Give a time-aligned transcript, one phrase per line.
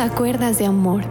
[0.00, 1.04] a Cuerdas de Amor.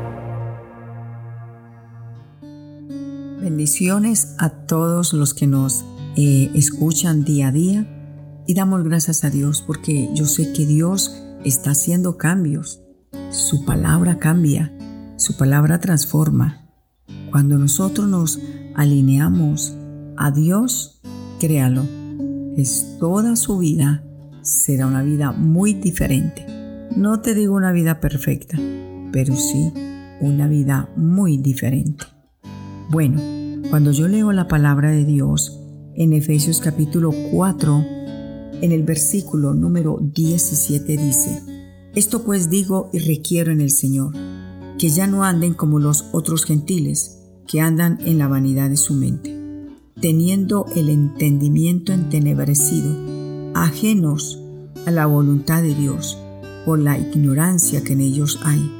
[3.40, 5.86] Bendiciones a todos los que nos
[6.16, 11.24] eh, escuchan día a día y damos gracias a Dios porque yo sé que Dios
[11.46, 12.82] está haciendo cambios.
[13.30, 14.74] Su palabra cambia,
[15.18, 16.68] su palabra transforma.
[17.30, 18.40] Cuando nosotros nos
[18.74, 19.76] alineamos
[20.18, 21.00] a Dios,
[21.40, 21.84] créalo,
[22.58, 24.04] es toda su vida
[24.42, 26.46] será una vida muy diferente.
[26.96, 28.58] No te digo una vida perfecta,
[29.12, 29.72] pero sí
[30.22, 32.06] una vida muy diferente.
[32.90, 33.22] Bueno,
[33.70, 35.60] cuando yo leo la palabra de Dios
[35.96, 37.86] en Efesios capítulo 4,
[38.62, 41.42] en el versículo número 17 dice,
[41.96, 44.14] Esto pues digo y requiero en el Señor,
[44.78, 48.94] que ya no anden como los otros gentiles, que andan en la vanidad de su
[48.94, 49.38] mente,
[50.00, 52.96] teniendo el entendimiento entenebrecido,
[53.54, 54.40] ajenos
[54.86, 56.18] a la voluntad de Dios,
[56.66, 58.79] por la ignorancia que en ellos hay,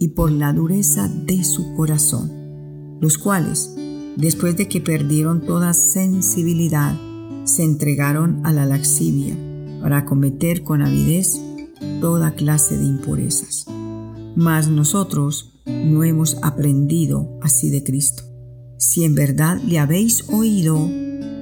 [0.00, 3.76] y por la dureza de su corazón, los cuales,
[4.16, 6.98] después de que perdieron toda sensibilidad,
[7.44, 9.36] se entregaron a la laxivia
[9.82, 11.38] para cometer con avidez
[12.00, 13.66] toda clase de impurezas.
[14.34, 18.22] Mas nosotros no hemos aprendido así de Cristo.
[18.78, 20.88] Si en verdad le habéis oído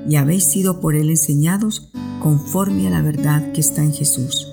[0.09, 4.49] y habéis sido por él enseñados conforme a la verdad que está en Jesús.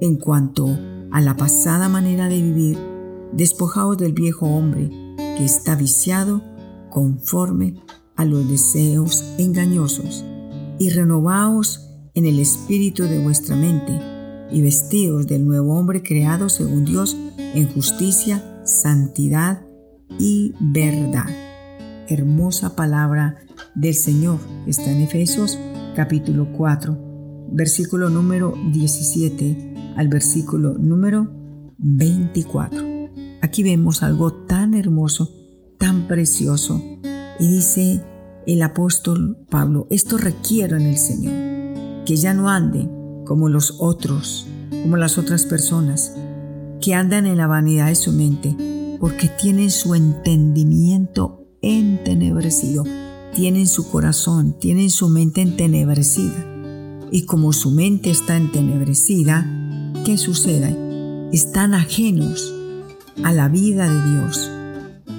[0.00, 0.78] En cuanto
[1.10, 2.91] a la pasada manera de vivir,
[3.32, 6.42] despojaos del viejo hombre que está viciado
[6.90, 7.82] conforme
[8.16, 10.24] a los deseos engañosos,
[10.78, 13.98] y renovaos en el espíritu de vuestra mente,
[14.50, 19.62] y vestidos del nuevo hombre creado según Dios en justicia, santidad
[20.18, 21.28] y verdad.
[22.08, 23.38] Hermosa palabra
[23.74, 25.58] del Señor está en Efesios
[25.96, 31.30] capítulo 4, versículo número 17 al versículo número
[31.78, 32.81] 24.
[33.42, 35.28] Aquí vemos algo tan hermoso,
[35.76, 36.80] tan precioso.
[37.40, 38.00] Y dice
[38.46, 44.46] el apóstol Pablo, esto requiero en el Señor, que ya no anden como los otros,
[44.82, 46.14] como las otras personas,
[46.80, 48.56] que andan en la vanidad de su mente,
[49.00, 52.84] porque tienen su entendimiento entenebrecido,
[53.34, 56.46] tienen su corazón, tienen su mente entenebrecida.
[57.10, 59.44] Y como su mente está entenebrecida,
[60.04, 60.76] ¿qué sucede?
[61.32, 62.54] Están ajenos
[63.22, 64.50] a la vida de Dios,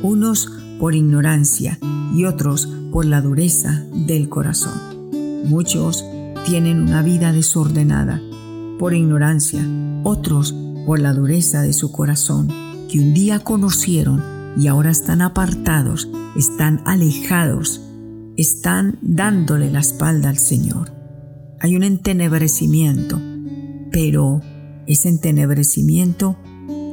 [0.01, 1.79] unos por ignorancia
[2.13, 4.73] y otros por la dureza del corazón.
[5.45, 6.05] Muchos
[6.45, 8.21] tienen una vida desordenada
[8.77, 9.65] por ignorancia,
[10.03, 10.53] otros
[10.85, 12.49] por la dureza de su corazón,
[12.89, 14.21] que un día conocieron
[14.57, 17.81] y ahora están apartados, están alejados,
[18.37, 20.91] están dándole la espalda al Señor.
[21.59, 23.21] Hay un entenebrecimiento,
[23.91, 24.41] pero
[24.85, 26.35] ese entenebrecimiento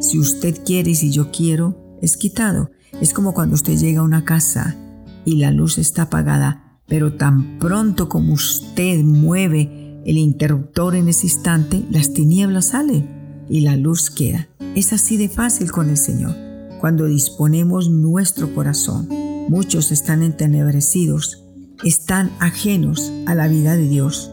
[0.01, 2.71] si usted quiere y si yo quiero, es quitado.
[3.01, 4.77] Es como cuando usted llega a una casa
[5.25, 11.27] y la luz está apagada, pero tan pronto como usted mueve el interruptor en ese
[11.27, 14.49] instante, las tinieblas salen y la luz queda.
[14.75, 16.35] Es así de fácil con el Señor.
[16.81, 19.09] Cuando disponemos nuestro corazón,
[19.49, 21.45] muchos están entenebrecidos,
[21.85, 24.31] están ajenos a la vida de Dios,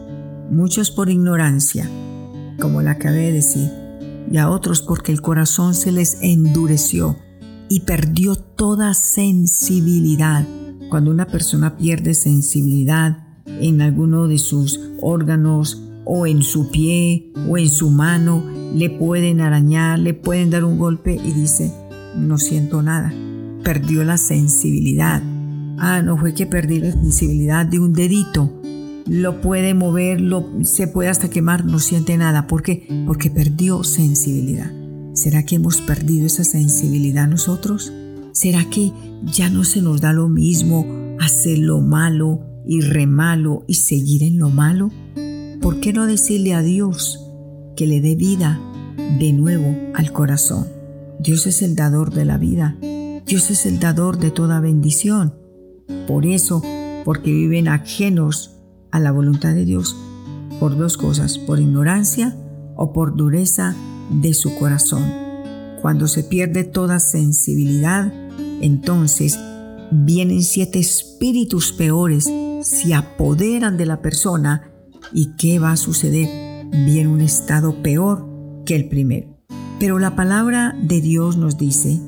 [0.50, 1.88] muchos por ignorancia,
[2.58, 3.70] como la acabé de decir,
[4.30, 7.16] y a otros porque el corazón se les endureció
[7.68, 10.46] y perdió toda sensibilidad.
[10.90, 17.58] Cuando una persona pierde sensibilidad en alguno de sus órganos o en su pie o
[17.58, 18.42] en su mano,
[18.74, 21.72] le pueden arañar, le pueden dar un golpe y dice,
[22.16, 23.12] no siento nada.
[23.62, 25.22] Perdió la sensibilidad.
[25.78, 28.57] Ah, no fue que perdí la sensibilidad de un dedito
[29.08, 32.46] lo puede mover, lo, se puede hasta quemar, no siente nada.
[32.46, 32.86] ¿Por qué?
[33.06, 34.70] Porque perdió sensibilidad.
[35.14, 37.92] ¿Será que hemos perdido esa sensibilidad nosotros?
[38.32, 38.92] ¿Será que
[39.24, 40.86] ya no se nos da lo mismo
[41.18, 44.90] hacer lo malo y re malo y seguir en lo malo?
[45.60, 47.20] ¿Por qué no decirle a Dios
[47.76, 48.60] que le dé vida
[49.18, 50.68] de nuevo al corazón?
[51.18, 52.76] Dios es el dador de la vida.
[53.26, 55.34] Dios es el dador de toda bendición.
[56.06, 56.62] Por eso,
[57.04, 58.57] porque viven ajenos
[58.90, 59.96] a la voluntad de Dios
[60.60, 62.36] por dos cosas, por ignorancia
[62.76, 63.74] o por dureza
[64.10, 65.04] de su corazón.
[65.80, 68.12] Cuando se pierde toda sensibilidad,
[68.60, 69.38] entonces
[69.90, 72.30] vienen siete espíritus peores,
[72.62, 74.72] se apoderan de la persona
[75.12, 76.28] y ¿qué va a suceder?
[76.84, 78.26] Viene un estado peor
[78.66, 79.38] que el primero.
[79.78, 82.00] Pero la palabra de Dios nos dice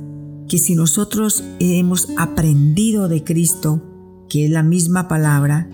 [0.49, 3.83] que si nosotros hemos aprendido de Cristo,
[4.29, 5.71] que es la misma palabra,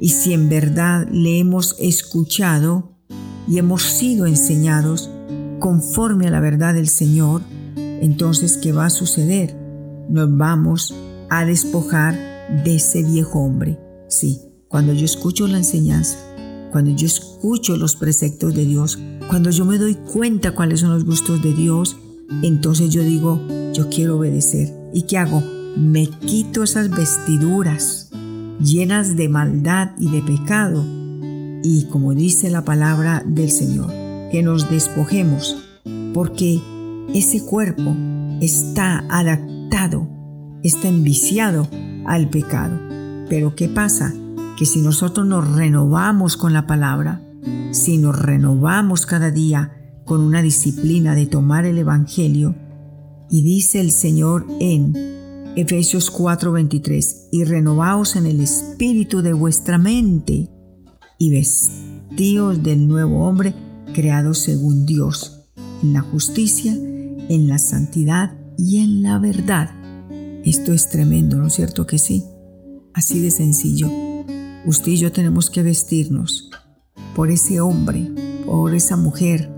[0.00, 2.96] y si en verdad le hemos escuchado
[3.48, 5.10] y hemos sido enseñados
[5.58, 7.42] conforme a la verdad del Señor,
[7.76, 9.56] entonces, ¿qué va a suceder?
[10.08, 10.94] Nos vamos
[11.30, 12.16] a despojar
[12.64, 13.78] de ese viejo hombre.
[14.08, 16.16] Sí, cuando yo escucho la enseñanza,
[16.70, 18.98] cuando yo escucho los preceptos de Dios,
[19.28, 21.96] cuando yo me doy cuenta cuáles son los gustos de Dios,
[22.42, 23.40] entonces yo digo,
[23.72, 24.72] yo quiero obedecer.
[24.92, 25.42] ¿Y qué hago?
[25.76, 28.07] Me quito esas vestiduras
[28.60, 30.84] llenas de maldad y de pecado.
[31.62, 33.90] Y como dice la palabra del Señor,
[34.30, 35.56] que nos despojemos,
[36.14, 36.60] porque
[37.14, 37.96] ese cuerpo
[38.40, 40.08] está adaptado,
[40.62, 41.68] está enviciado
[42.06, 42.78] al pecado.
[43.28, 44.12] Pero ¿qué pasa?
[44.56, 47.22] Que si nosotros nos renovamos con la palabra,
[47.70, 49.72] si nos renovamos cada día
[50.04, 52.54] con una disciplina de tomar el Evangelio,
[53.30, 55.17] y dice el Señor en
[55.58, 60.48] Efesios 4:23, y renovaos en el espíritu de vuestra mente,
[61.18, 63.56] y vestíos del nuevo hombre
[63.92, 65.48] creado según Dios,
[65.82, 69.70] en la justicia, en la santidad y en la verdad.
[70.44, 72.22] Esto es tremendo, ¿no es cierto que sí?
[72.94, 73.90] Así de sencillo.
[74.64, 76.50] Usted y yo tenemos que vestirnos
[77.16, 78.08] por ese hombre,
[78.46, 79.50] por esa mujer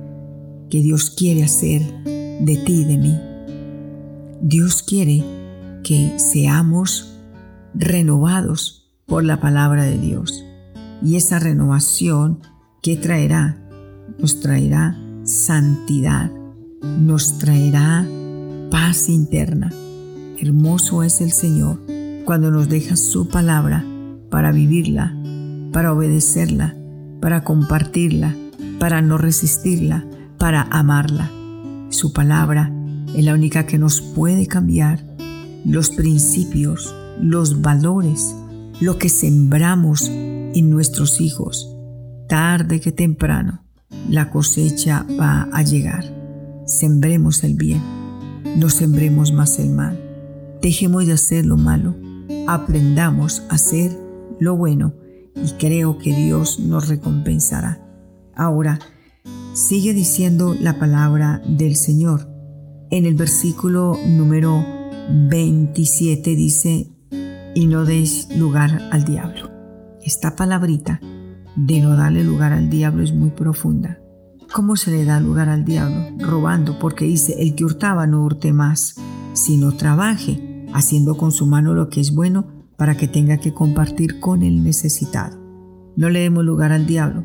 [0.70, 3.20] que Dios quiere hacer de ti y de mí.
[4.41, 5.39] Dios quiere
[5.82, 7.19] que seamos
[7.75, 10.44] renovados por la palabra de Dios.
[11.03, 12.41] Y esa renovación,
[12.82, 13.56] ¿qué traerá?
[14.19, 16.31] Nos traerá santidad,
[16.82, 18.06] nos traerá
[18.71, 19.73] paz interna.
[20.38, 21.81] Hermoso es el Señor
[22.25, 23.85] cuando nos deja su palabra
[24.31, 25.15] para vivirla,
[25.73, 26.75] para obedecerla,
[27.21, 28.35] para compartirla,
[28.79, 30.05] para no resistirla,
[30.38, 31.31] para amarla.
[31.91, 32.73] Su palabra
[33.15, 35.05] es la única que nos puede cambiar
[35.65, 38.35] los principios, los valores,
[38.81, 41.77] lo que sembramos en nuestros hijos.
[42.29, 43.65] Tarde que temprano,
[44.09, 46.05] la cosecha va a llegar.
[46.67, 47.83] Sembremos el bien,
[48.57, 50.01] no sembremos más el mal.
[50.62, 51.97] Dejemos de hacer lo malo,
[52.47, 53.97] aprendamos a hacer
[54.39, 54.95] lo bueno
[55.35, 57.87] y creo que Dios nos recompensará.
[58.35, 58.79] Ahora,
[59.53, 62.29] sigue diciendo la palabra del Señor.
[62.91, 64.80] En el versículo número
[65.12, 66.89] 27 dice,
[67.55, 69.51] y no deis lugar al diablo.
[70.05, 71.01] Esta palabrita
[71.57, 73.99] de no darle lugar al diablo es muy profunda.
[74.55, 75.97] ¿Cómo se le da lugar al diablo?
[76.19, 78.95] Robando, porque dice, el que hurtaba no hurte más,
[79.33, 82.47] sino trabaje, haciendo con su mano lo que es bueno
[82.77, 85.39] para que tenga que compartir con el necesitado.
[85.97, 87.25] No le demos lugar al diablo,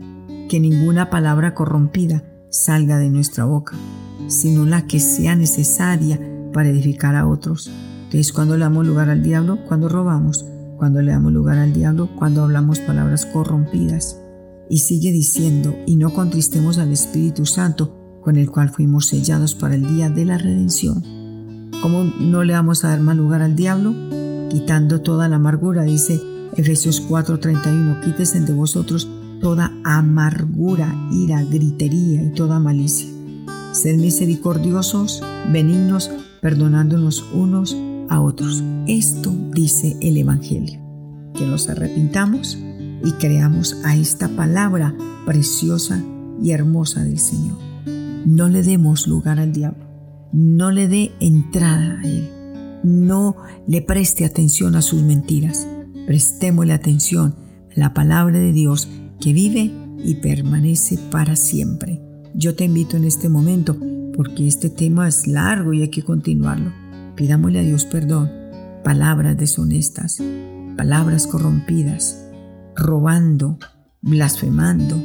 [0.50, 3.76] que ninguna palabra corrompida salga de nuestra boca,
[4.28, 6.20] sino la que sea necesaria
[6.56, 7.70] para edificar a otros.
[8.06, 10.46] Entonces, cuando le damos lugar al diablo, cuando robamos,
[10.78, 14.22] cuando le damos lugar al diablo, cuando hablamos palabras corrompidas.
[14.70, 19.76] Y sigue diciendo, y no contristemos al Espíritu Santo, con el cual fuimos sellados para
[19.76, 21.04] el día de la redención.
[21.82, 23.94] ¿Cómo no le vamos a dar más lugar al diablo?
[24.50, 26.22] Quitando toda la amargura, dice
[26.56, 29.10] Efesios 4:31, quítese de vosotros
[29.42, 33.10] toda amargura, ira, gritería y toda malicia.
[33.74, 36.10] Sed misericordiosos, benignos,
[36.42, 37.76] perdonándonos unos
[38.10, 38.64] a otros.
[38.88, 40.80] Esto dice el Evangelio.
[41.34, 42.58] Que nos arrepintamos
[43.04, 46.02] y creamos a esta palabra preciosa
[46.42, 47.58] y hermosa del Señor.
[48.26, 49.86] No le demos lugar al diablo.
[50.32, 52.30] No le dé entrada a él.
[52.84, 53.36] No
[53.68, 55.68] le preste atención a sus mentiras
[56.06, 57.36] Prestémosle atención
[57.76, 58.88] a la palabra de Dios
[59.20, 59.72] que vive
[60.04, 62.02] y permanece para siempre.
[62.36, 63.76] Yo te invito en este momento,
[64.16, 66.72] porque este tema es largo y hay que continuarlo.
[67.16, 68.32] Pidámosle a Dios perdón.
[68.84, 70.22] Palabras deshonestas,
[70.78, 72.30] palabras corrompidas,
[72.76, 73.58] robando,
[74.02, 75.02] blasfemando,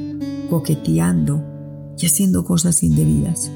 [0.50, 1.42] coqueteando
[1.98, 3.50] y haciendo cosas indebidas.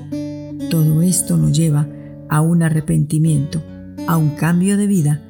[0.71, 1.87] Todo esto nos lleva
[2.29, 3.63] a un arrepentimiento,
[4.09, 5.21] a un cambio de vida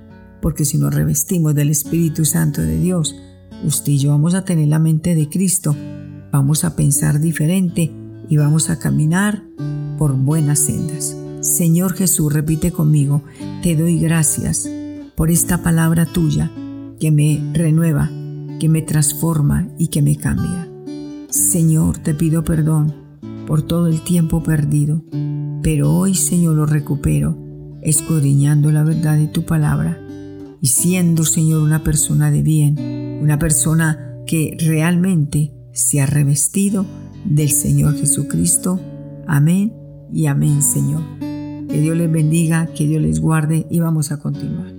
[0.45, 3.16] porque si nos revestimos del Espíritu Santo de Dios,
[3.64, 5.75] usted y yo vamos a tener la mente de Cristo,
[6.31, 7.90] vamos a pensar diferente
[8.28, 9.43] y vamos a caminar
[9.99, 11.17] por buenas sendas.
[11.41, 13.23] Señor Jesús, repite conmigo,
[13.63, 14.69] te doy gracias
[15.15, 16.51] por esta palabra tuya
[16.99, 18.11] que me renueva,
[18.59, 20.69] que me transforma y que me cambia.
[21.29, 22.95] Señor, te pido perdón
[23.47, 25.05] por todo el tiempo perdido,
[25.63, 27.37] pero hoy, Señor, lo recupero,
[27.83, 30.01] escudriñando la verdad de tu palabra
[30.61, 36.87] y siendo, Señor, una persona de bien, una persona que realmente se ha revestido
[37.27, 38.81] del Señor Jesucristo.
[39.27, 39.84] Amén
[40.14, 41.02] y amén, Señor.
[41.18, 44.74] Que Dios les bendiga, que Dios les guarde y vamos a continuar.